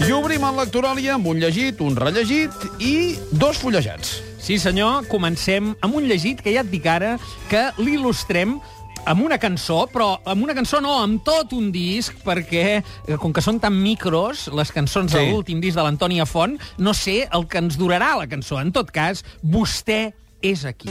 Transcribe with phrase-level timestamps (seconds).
[0.00, 2.94] I obrim el lectoràlia amb un llegit, un rellegit i
[3.30, 4.16] dos fullejats.
[4.40, 7.16] Sí, senyor, comencem amb un llegit que ja et dic ara
[7.50, 8.56] que l'il·lustrem
[9.08, 13.32] amb una cançó, però amb una cançó no, amb tot un disc, perquè eh, com
[13.32, 15.16] que són tan micros, les cançons Sí.
[15.18, 18.58] de l'últim disc de l'Antònia Font, no sé el que ens durarà la cançó.
[18.60, 20.12] En tot cas, vostè
[20.42, 20.90] és aquí.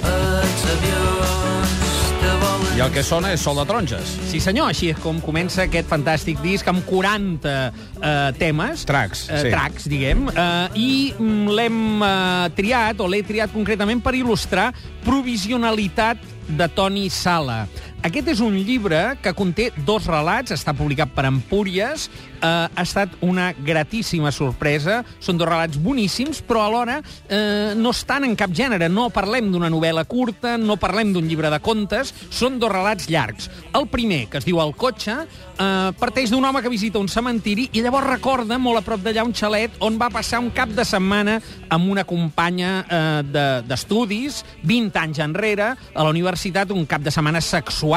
[2.80, 4.12] I el que sona és Sol de Taronges.
[4.30, 8.86] Sí, senyor, així és com comença aquest fantàstic disc amb 40 eh, temes.
[8.88, 9.52] Tracks, eh, sí.
[9.52, 10.30] Tracks, diguem.
[10.32, 14.70] Eh, I mm, l'hem eh, triat, o l'he triat concretament per il·lustrar
[15.04, 17.66] Provisionalitat de Toni Sala.
[18.00, 22.06] Aquest és un llibre que conté dos relats, està publicat per Empúries,
[22.40, 28.24] eh, ha estat una gratíssima sorpresa, són dos relats boníssims, però alhora eh, no estan
[28.24, 32.56] en cap gènere, no parlem d'una novel·la curta, no parlem d'un llibre de contes, són
[32.62, 33.50] dos relats llargs.
[33.76, 35.18] El primer, que es diu El cotxe,
[35.60, 39.28] eh, parteix d'un home que visita un cementiri i llavors recorda molt a prop d'allà
[39.28, 44.46] un xalet on va passar un cap de setmana amb una companya eh, de- d'estudis,
[44.64, 47.89] 20 anys enrere, a la universitat, un cap de setmana sexual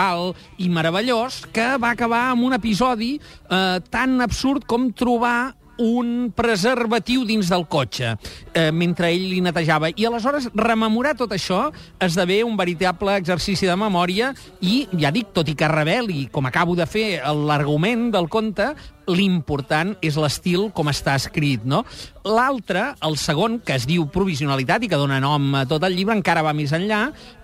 [0.58, 7.24] i meravellós, que va acabar amb un episodi eh, tan absurd com trobar un preservatiu
[7.26, 8.12] dins del cotxe
[8.54, 9.90] eh, mentre ell li netejava.
[9.96, 11.64] I aleshores rememorar tot això
[12.02, 16.76] esdevé un veritable exercici de memòria i, ja dic, tot i que reveli, com acabo
[16.78, 18.72] de fer, l'argument del conte,
[19.10, 21.82] l'important és l'estil com està escrit, no?
[22.22, 26.14] L'altre, el segon, que es diu Provisionalitat i que dona nom a tot el llibre,
[26.14, 27.00] encara va més enllà,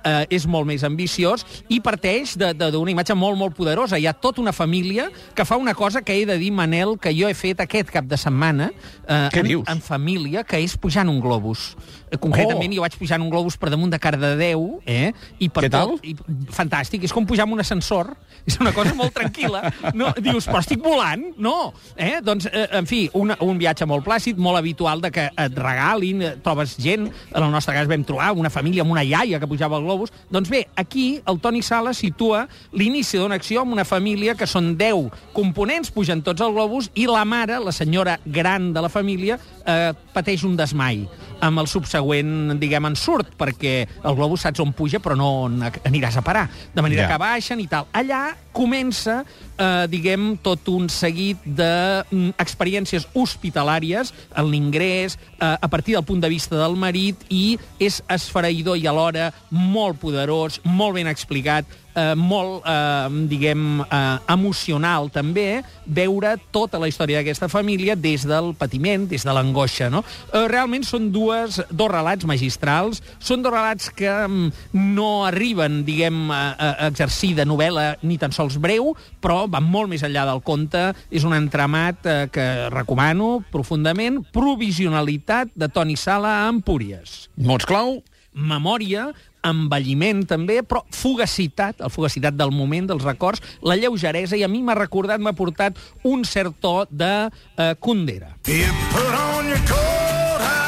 [0.06, 3.98] eh, és molt més ambiciós i parteix d'una imatge molt, molt poderosa.
[3.98, 7.10] Hi ha tota una família que fa una cosa que he de dir, Manel, que
[7.16, 9.64] jo he fet aquest cap de setmana eh, Què en, dius?
[9.68, 11.72] en família, que és pujar en un globus.
[12.10, 12.76] Eh, Concretament, Oh.
[12.78, 15.10] jo vaig pujar en un globus per damunt de Cardedeu, eh?
[15.40, 15.96] I per Què tal?
[15.96, 16.14] Tot, i,
[16.54, 18.14] fantàstic, és com pujar en un ascensor,
[18.46, 19.64] és una cosa molt tranquil·la.
[19.98, 21.32] No, dius, però estic volant?
[21.36, 21.47] No.
[21.96, 22.18] Eh?
[22.24, 26.22] Doncs, eh, en fi, un, un viatge molt plàcid, molt habitual de que et regalin,
[26.22, 29.48] eh, trobes gent, en el nostre cas vam trobar una família amb una iaia que
[29.50, 30.12] pujava al globus.
[30.30, 34.74] Doncs bé, aquí el Toni Sala situa l'inici d'una acció amb una família que són
[34.78, 39.38] 10 components, pugen tots al globus, i la mare, la senyora gran de la família,
[39.68, 41.04] eh, pateix un desmai
[41.44, 46.16] amb el subsegüent, diguem, ensurt, perquè el globus saps on puja, però no on aniràs
[46.18, 46.48] a parar.
[46.74, 47.08] De manera Ja.
[47.12, 47.86] que baixen i tal.
[47.92, 49.24] Allà comença,
[49.56, 56.28] eh, diguem, tot un seguit d'experiències hospitalàries en l'ingrés, eh, a partir del punt de
[56.28, 61.64] vista del marit, i és esfereïdor i alhora molt poderós, molt ben explicat,
[61.98, 68.52] eh, molt, eh, diguem, eh, emocional també, veure tota la història d'aquesta família des del
[68.58, 69.90] patiment, des de l'angoixa.
[69.90, 70.04] No?
[70.32, 74.52] Eh, realment són dues, dos relats magistrals, són dos relats que mm,
[74.94, 79.90] no arriben, diguem, a, a exercir de novel·la ni tan sols breu, però van molt
[79.90, 80.92] més enllà del conte.
[81.10, 84.22] És un entramat eh, que recomano profundament.
[84.32, 87.98] Provisionalitat de Toni Sala a Empúries Mots clau,
[88.38, 89.08] memòria,
[89.46, 94.62] envelliment també, però fugacitat, el fugacitat del moment, dels records, la lleugeresa, i a mi
[94.62, 95.78] m'ha recordat, m'ha portat
[96.08, 98.34] un cert to de eh, Kundera.
[98.46, 100.67] You put on your coat,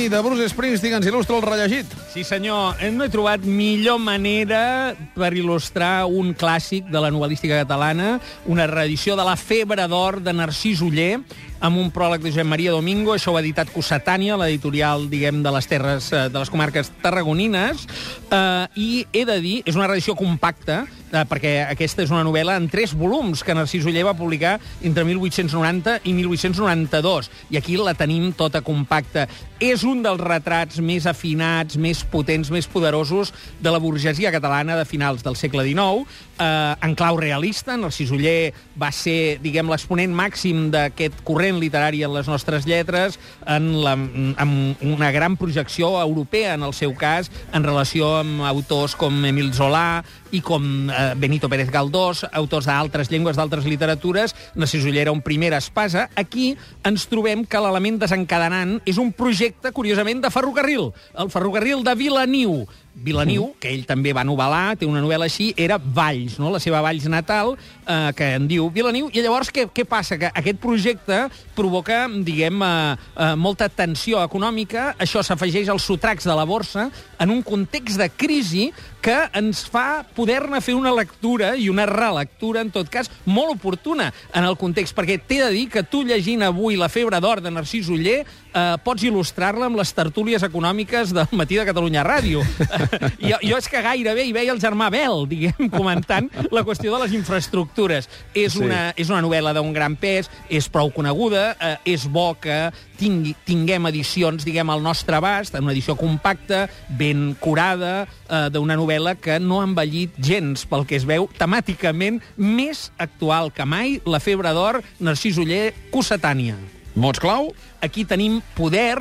[0.00, 1.90] Dimoni, de Bruce Springsteen, ens il·lustra el rellegit.
[2.08, 8.14] Sí, senyor, no he trobat millor manera per il·lustrar un clàssic de la novel·lística catalana,
[8.48, 11.20] una reedició de La febre d'or de Narcís Uller,
[11.60, 15.52] amb un pròleg de Josep Maria Domingo, això ho ha editat Cossetània, l'editorial, diguem, de
[15.52, 17.86] les terres, eh, de les comarques tarragonines,
[18.30, 22.56] eh, i he de dir, és una reedició compacta, eh, perquè aquesta és una novel·la
[22.56, 27.94] en tres volums que Narcís Uller va publicar entre 1890 i 1892, i aquí la
[27.94, 29.26] tenim tota compacta.
[29.60, 34.86] És un dels retrats més afinats, més potents, més poderosos de la burgesia catalana de
[34.88, 36.06] finals del segle XIX,
[36.38, 37.76] eh, en clau realista.
[37.76, 43.72] Narcís Uller va ser, diguem, l'exponent màxim d'aquest corrent literari en les nostres lletres, en
[43.82, 49.24] la, amb una gran projecció europea, en el seu cas, en relació amb autors com
[49.26, 54.34] Emil Zola i com eh, Benito Pérez Galdós, autors d'altres llengües, d'altres literatures.
[54.54, 56.08] Narcís Uller era un primer espasa.
[56.14, 56.52] Aquí
[56.86, 60.90] ens trobem que l'element desencadenant és un projecte, curiosament, de ferrocarril.
[61.18, 62.62] El ferrocarril de Vilaniu.
[62.90, 66.50] Vilaniu, que ell també va novel·lar, té una novel·la així, era Valls, no?
[66.52, 67.54] la seva Valls natal,
[67.86, 70.18] eh, que en diu Vilaniu, i llavors què, què passa?
[70.20, 71.22] Que aquest projecte
[71.56, 76.90] provoca, diguem, eh, eh, molta tensió econòmica, això s'afegeix als sotracs de la borsa,
[77.20, 82.60] en un context de crisi que ens fa poder-ne fer una lectura i una relectura,
[82.60, 86.42] en tot cas, molt oportuna en el context, perquè t'he de dir que tu llegint
[86.46, 88.20] avui La febre d'or de Narcís Uller
[88.54, 92.42] eh, pots il·lustrar-la amb les tertúlies econòmiques del matí de Catalunya Ràdio.
[93.30, 97.04] jo, jo és que gairebé hi veia el germà Bel, diguem, comentant la qüestió de
[97.04, 98.08] les infraestructures.
[98.34, 98.64] És, Sí.
[98.66, 103.34] una, és una novel·la d'un gran pes, és prou coneguda, eh, és bo que tingui,
[103.46, 108.89] tinguem edicions, diguem, al nostre abast, en una edició compacta, ben curada, eh, d'una novel·la
[109.20, 114.18] que no ha envellit gens, pel que es veu, temàticament més actual que mai, La
[114.18, 116.56] febre d'or, Narcís Uller, Cossetània.
[116.96, 117.52] Mots clau?
[117.80, 118.98] Aquí tenim poder,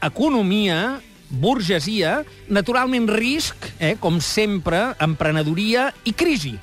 [0.00, 6.56] economia, burgesia, naturalment risc, eh, com sempre, emprenedoria i crisi.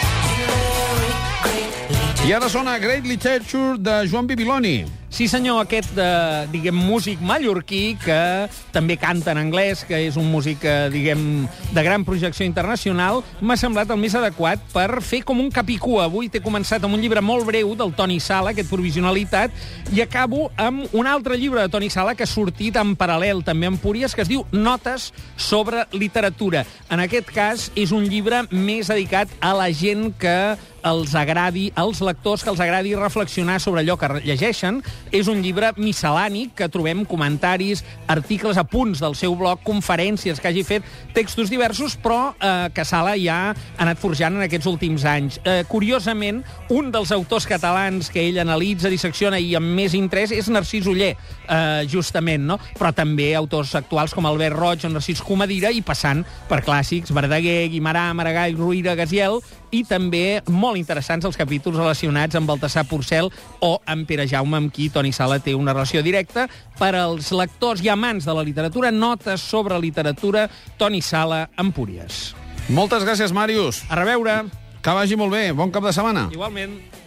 [2.25, 5.02] I ara sona Great Literature de Joan Bibiloni.
[5.13, 6.05] Sí, senyor, aquest, de,
[6.49, 11.83] diguem, músic mallorquí que també canta en anglès, que és un músic, eh, diguem, de
[11.85, 16.07] gran projecció internacional, m'ha semblat el més adequat per fer com un capicua.
[16.09, 19.53] Avui t'he començat amb un llibre molt breu del Toni Sala, aquest Provisionalitat,
[19.93, 23.69] i acabo amb un altre llibre de Toni Sala que ha sortit en paral·lel, també
[23.69, 26.65] en Púries, que es diu Notes sobre literatura.
[26.89, 32.01] En aquest cas, és un llibre més dedicat a la gent que els agradi, als
[32.03, 34.81] lectors que els agradi reflexionar sobre allò que llegeixen.
[35.13, 40.63] És un llibre miscel·lani que trobem comentaris, articles, apunts del seu blog, conferències que hagi
[40.65, 45.37] fet, textos diversos, però eh, que Sala ja ha anat forjant en aquests últims anys.
[45.45, 46.41] Eh, curiosament,
[46.73, 51.13] un dels autors catalans que ell analitza, dissecciona i amb més interès és Narcís Uller,
[51.13, 52.57] eh, justament, no?
[52.79, 57.67] però també autors actuals com Albert Roig o Narcís Comadira i passant per clàssics Verdaguer,
[57.69, 63.31] Guimarà, Maragall, Ruïra, Gaziel i també molt interessants els capítols relacionats amb Baltasar Porcel
[63.65, 66.47] o amb Pere Jaume, amb qui Toni Sala té una relació directa.
[66.79, 70.47] Per als lectors i amants de la literatura, notes sobre literatura,
[70.77, 72.33] Toni Sala, Empúries.
[72.69, 73.83] Moltes gràcies, Màrius.
[73.89, 74.43] A reveure.
[74.83, 75.49] Que vagi molt bé.
[75.55, 76.29] Bon cap de setmana.
[76.31, 77.02] Igualment.